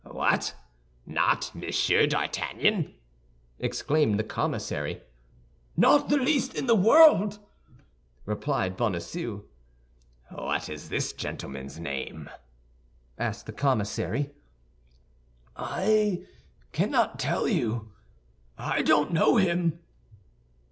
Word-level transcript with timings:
"What! 0.03 0.55
Not 1.05 1.53
Monsieur 1.53 2.07
d'Artagnan?" 2.07 2.95
exclaimed 3.59 4.17
the 4.17 4.23
commissary. 4.23 5.03
"Not 5.77 6.09
the 6.09 6.17
least 6.17 6.55
in 6.55 6.65
the 6.65 6.73
world," 6.73 7.37
replied 8.25 8.75
Bonacieux. 8.75 9.43
"What 10.31 10.69
is 10.69 10.89
this 10.89 11.13
gentleman's 11.13 11.79
name?" 11.79 12.31
asked 13.19 13.45
the 13.45 13.51
commissary. 13.53 14.31
"I 15.55 16.25
cannot 16.71 17.19
tell 17.19 17.47
you; 17.47 17.91
I 18.57 18.81
don't 18.81 19.13
know 19.13 19.37
him." 19.37 19.81